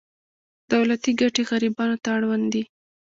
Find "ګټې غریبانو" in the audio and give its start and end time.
1.19-1.97